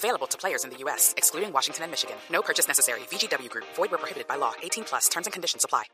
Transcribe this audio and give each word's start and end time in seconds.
Available 0.00 0.26
to 0.28 0.38
players 0.38 0.64
in 0.64 0.70
the 0.70 0.78
U.S., 0.84 1.12
excluding 1.18 1.52
Washington 1.52 1.82
and 1.84 1.92
Michigan. 1.92 2.16
No 2.32 2.40
purchase 2.40 2.66
necessary. 2.66 3.00
VGW 3.10 3.50
Group. 3.50 3.66
Void 3.76 3.90
where 3.90 3.98
prohibited 3.98 4.26
by 4.26 4.36
law. 4.36 4.54
18 4.62 4.84
plus. 4.84 5.08
Terms 5.10 5.26
and 5.26 5.32
conditions 5.34 5.62
apply. 5.64 5.84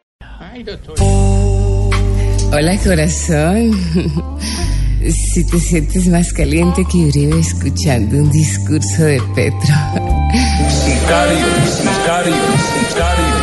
Hola 2.52 2.78
corazón. 2.84 3.72
Si 5.06 5.46
te 5.46 5.60
sientes 5.60 6.08
más 6.08 6.32
caliente 6.32 6.84
que 6.90 6.98
Uribe 6.98 7.38
escuchando 7.38 8.16
un 8.16 8.30
discurso 8.32 9.04
de 9.04 9.22
Petro. 9.34 9.74
Sicario, 10.84 11.46
sicario, 11.70 12.34
sicario. 12.88 13.35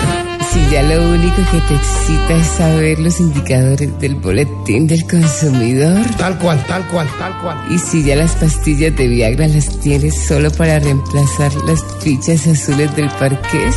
Ya 0.73 0.81
lo 0.81 1.07
único 1.07 1.35
que 1.51 1.59
te 1.67 1.75
excita 1.75 2.33
es 2.33 2.47
saber 2.47 2.97
los 2.97 3.19
indicadores 3.19 3.99
del 3.99 4.15
boletín 4.15 4.87
del 4.87 5.05
consumidor. 5.05 6.03
Tal 6.17 6.35
cual, 6.39 6.65
tal 6.65 6.83
cual, 6.87 7.07
tal 7.19 7.37
cual. 7.41 7.59
Y 7.69 7.77
si 7.77 8.03
ya 8.03 8.15
las 8.15 8.31
pastillas 8.31 8.95
de 8.97 9.07
Viagra 9.07 9.47
las 9.47 9.79
tienes 9.81 10.15
solo 10.15 10.49
para 10.49 10.79
reemplazar 10.79 11.53
las 11.67 11.79
fichas 12.01 12.47
azules 12.47 12.95
del 12.95 13.07
parqués. 13.11 13.75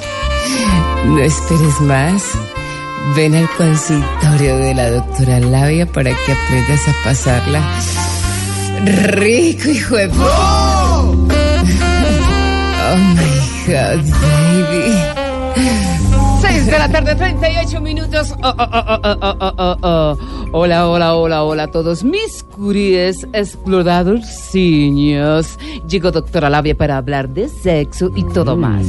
no 1.06 1.20
esperes 1.20 1.80
más. 1.80 2.22
Ven 3.16 3.34
al 3.34 3.48
consultorio 3.56 4.58
de 4.58 4.74
la 4.74 4.90
doctora 4.90 5.40
Labia 5.40 5.86
para 5.86 6.10
que 6.10 6.32
aprendas 6.32 6.86
a 6.86 6.92
pasarla 7.02 7.62
rico, 8.84 9.70
hijo 9.70 9.96
de... 9.96 10.10
¡Oh, 10.18 11.16
my 13.16 13.72
God, 13.72 14.04
baby. 14.20 15.17
6 16.68 16.70
de 16.70 16.78
la 16.78 16.88
tarde, 16.90 17.14
38 17.14 17.80
minutos. 17.80 18.34
Oh, 18.42 18.54
oh, 18.58 18.58
oh, 18.58 18.98
oh, 19.22 19.54
oh, 19.56 19.76
oh. 19.82 20.18
Hola, 20.52 20.86
hola, 20.88 21.14
hola, 21.14 21.44
hola 21.44 21.62
a 21.62 21.70
todos 21.70 22.04
mis 22.04 22.42
curies 22.42 23.26
exploradorciños. 23.32 25.58
Llegó 25.88 26.10
doctora 26.10 26.50
Labia 26.50 26.74
para 26.74 26.98
hablar 26.98 27.30
de 27.30 27.48
sexo 27.48 28.10
y 28.14 28.22
todo 28.34 28.54
más. 28.54 28.84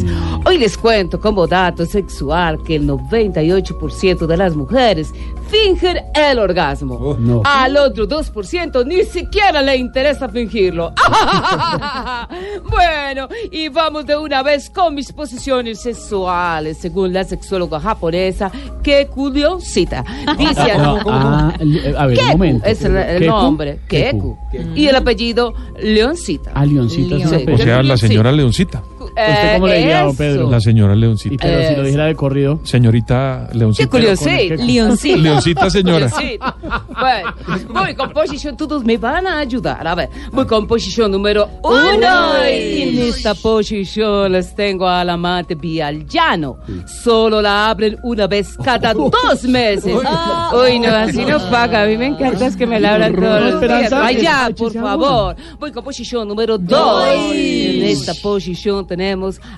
Hoy 0.46 0.58
les 0.58 0.78
cuento 0.78 1.22
como 1.22 1.48
dato 1.48 1.86
sexual 1.86 2.62
que 2.64 2.76
el 2.76 2.86
98% 2.86 4.26
de 4.26 4.38
las 4.38 4.58
mujeres 4.58 5.14
fingen 5.50 5.98
el 6.14 6.40
orgasmo. 6.40 7.18
Al 7.44 7.78
otro 7.78 8.08
2% 8.08 8.86
ni 8.86 9.04
siquiera 9.04 9.62
le 9.62 9.78
interesa 9.78 10.30
fingirlo. 10.30 10.94
bueno, 12.70 13.28
y 13.52 13.70
vamos 13.70 14.06
de 14.06 14.18
una 14.18 14.44
vez 14.44 14.70
con 14.70 14.96
mis 14.96 15.12
posiciones 15.12 15.82
sexuales, 15.82 16.78
según 16.78 17.14
la 17.14 17.24
sexóloga 17.24 17.80
japonesa 17.80 18.52
Kekuliosita. 18.84 20.04
Dice 20.38 20.62
así. 20.62 21.06
Ah, 21.08 21.54
eh, 21.60 21.94
a 21.98 22.06
ver, 22.06 22.18
un 22.18 22.24
Keku 22.24 22.32
momento. 22.38 22.66
es 22.66 22.84
el, 22.84 22.96
el 22.96 23.20
Keku, 23.22 23.32
nombre, 23.32 23.80
Keku. 23.88 24.38
Y 24.76 24.88
el 24.88 24.96
apellido 24.96 25.54
Leoncita. 25.80 26.52
Ah, 26.54 26.66
Leoncita 26.66 27.16
es. 27.16 27.48
O 27.48 27.58
sea, 27.58 27.84
la 27.84 27.98
señora 27.98 28.32
Leoncita. 28.32 28.82
¿Usted 29.28 29.53
cómo 29.56 29.67
le 29.67 29.78
diría, 29.78 30.02
don. 30.03 30.16
Pedro? 30.16 30.50
La 30.50 30.59
señora 30.62 30.95
Y 30.95 31.00
Leoncita. 31.00 31.36
pero 31.42 31.67
si 31.70 31.75
lo 31.75 31.84
dijera 31.84 32.06
de 32.06 32.16
corrido. 32.16 32.59
Señorita 32.64 33.48
Qué 33.52 33.58
Leoncita. 33.58 33.89
curioso, 33.89 34.23
sí, 34.26 34.48
Keku. 34.50 34.64
Leoncita. 34.66 35.17
Leoncita, 35.17 35.70
señora. 35.70 36.00
Leoncita. 36.08 36.56
Bueno, 37.00 37.34
voy 37.70 37.95
con 37.95 38.09
posición, 38.11 38.58
todos 38.58 38.84
me 38.84 38.98
van 38.98 39.28
a 39.28 39.39
ayudar. 39.39 39.88
A 39.88 39.95
ver, 39.95 40.09
voy 40.31 40.45
con 40.45 40.67
posición 40.67 41.11
número 41.11 41.48
uno. 41.64 42.48
Y 42.49 42.82
en 42.83 42.99
esta 43.10 43.33
posición 43.36 44.32
les 44.32 44.55
tengo 44.55 44.88
al 44.88 45.10
amante 45.10 45.55
vía 45.55 45.92
llano. 45.92 46.58
Solo 47.04 47.42
la 47.42 47.70
abren 47.70 47.98
una 48.04 48.27
vez 48.27 48.55
cada 48.64 48.94
dos 48.94 49.44
meses. 49.44 49.94
Uy, 49.94 50.80
no, 50.80 50.88
así 50.95 51.26
no 51.26 51.38
paga. 51.49 51.83
A 51.83 51.86
mí 51.86 51.98
me 51.98 52.08
encanta 52.08 52.48
es 52.48 52.55
que 52.55 52.65
me 52.67 52.80
la 52.80 52.94
abran 52.95 53.15
todos 53.15 53.42
los 53.54 53.61
días. 53.61 53.92
Vaya, 53.92 54.49
por 54.58 54.73
favor. 54.73 55.36
Voy 55.60 55.71
con 55.71 55.83
posición 55.83 56.27
número 56.27 56.58
dos. 56.58 57.05
En 57.33 57.83
esta 57.83 58.14
posición 58.15 58.86
tenemos 58.88 59.08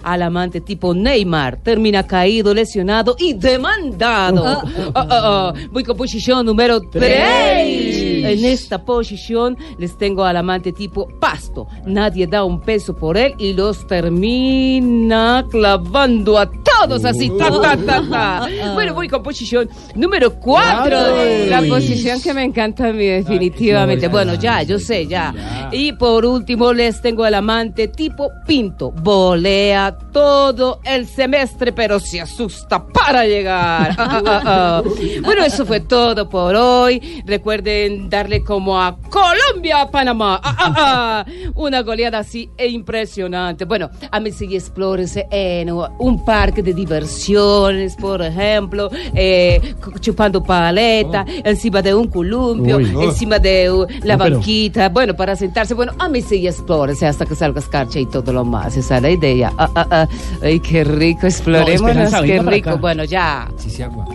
al 0.03 0.21
amante 0.21 0.61
tipo 0.61 0.93
Neymar. 0.93 1.57
Termina 1.57 2.05
caído, 2.05 2.53
lesionado 2.53 3.15
y 3.19 3.33
demandado. 3.33 4.61
Ah, 4.93 5.07
ah. 5.09 5.53
Voy 5.71 5.83
con 5.83 5.97
posición 5.97 6.45
número 6.45 6.81
tres. 6.81 8.21
En 8.23 8.45
esta 8.45 8.83
posición 8.83 9.57
les 9.77 9.97
tengo 9.97 10.23
al 10.23 10.37
amante 10.37 10.71
tipo 10.71 11.07
Pasto. 11.19 11.67
Nadie 11.85 12.27
da 12.27 12.43
un 12.43 12.61
peso 12.61 12.95
por 12.95 13.17
él 13.17 13.33
y 13.37 13.53
los 13.53 13.87
termina 13.87 15.45
clavando 15.49 16.37
a 16.37 16.51
todos 16.81 17.05
así. 17.05 17.31
Ta, 17.37 17.49
ta, 17.61 17.77
ta, 17.77 18.03
ta. 18.09 18.47
Bueno, 18.73 18.93
voy 18.93 19.07
con 19.07 19.21
posición 19.21 19.69
número 19.95 20.33
cuatro. 20.39 20.97
La 21.47 21.61
posición 21.67 22.21
que 22.21 22.33
me 22.33 22.43
encanta 22.43 22.87
a 22.87 22.93
mí 22.93 23.05
definitivamente. 23.05 24.07
Bueno, 24.07 24.35
ya, 24.35 24.63
yo 24.63 24.79
sé, 24.79 25.07
ya. 25.07 25.69
Y 25.71 25.93
por 25.93 26.25
último 26.25 26.73
les 26.73 27.01
tengo 27.01 27.25
el 27.25 27.33
amante 27.33 27.87
tipo 27.87 28.29
Pinto. 28.47 28.91
Volea 28.91 29.95
todo 30.11 30.79
el 30.83 31.07
semestre, 31.07 31.71
pero 31.71 31.99
se 31.99 32.21
asusta 32.21 32.85
para 32.85 33.25
llegar. 33.25 33.95
Ah, 34.01 34.21
ah, 34.25 34.41
ah. 34.45 34.83
Bueno, 35.21 35.43
eso 35.45 35.65
fue 35.65 35.79
todo 35.79 36.27
por 36.27 36.55
hoy. 36.55 37.23
Recuerden 37.25 38.09
darle 38.09 38.43
como 38.43 38.79
a 38.79 38.97
Colombia, 38.97 39.87
Panamá. 39.91 40.39
Ah, 40.43 40.55
ah, 40.57 40.73
ah. 40.77 41.25
Una 41.55 41.81
goleada 41.81 42.19
así 42.19 42.49
e 42.57 42.67
impresionante. 42.67 43.65
Bueno, 43.65 43.89
a 44.09 44.19
mí 44.19 44.31
sí 44.31 44.53
explórese 44.55 45.27
en 45.31 45.71
un 45.71 46.25
parque 46.25 46.63
de 46.63 46.70
diversiones, 46.73 47.95
por 47.95 48.21
ejemplo, 48.21 48.89
eh, 49.13 49.75
chupando 49.99 50.43
paleta, 50.43 51.25
encima 51.43 51.81
de 51.81 51.93
un 51.93 52.07
columpio, 52.07 52.77
Uy. 52.77 52.93
encima 53.01 53.39
de 53.39 53.71
uh, 53.71 53.85
la 54.03 54.17
No, 54.17 54.23
pero- 54.23 54.35
banquita, 54.37 54.89
bueno, 54.89 55.15
para 55.15 55.35
sentarse. 55.35 55.73
Bueno, 55.73 55.93
a 55.99 56.07
mí 56.09 56.21
sí 56.21 56.45
explórese 56.47 57.07
hasta 57.07 57.25
que 57.25 57.35
salga 57.35 57.59
escarcha 57.59 57.99
y 57.99 58.05
todo 58.05 58.31
lo 58.33 58.43
más. 58.45 58.75
Esa 58.77 58.97
es 58.97 59.01
la 59.03 59.09
idea. 59.11 59.51
Ah, 59.57 59.69
ah, 59.75 59.87
ah. 59.91 60.07
Ay, 60.41 60.59
qué 60.59 60.83
rico, 60.83 61.27
explorémonos, 61.27 61.81
Esperanza, 61.89 62.21
qué 62.23 62.39
rico. 62.41 62.77
Bueno, 62.77 63.03
ya. 63.03 63.47
Sí, 63.57 63.69
sí, 63.69 63.81
agua. 63.83 64.05